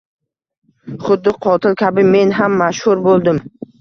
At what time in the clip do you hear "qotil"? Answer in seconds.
1.47-1.75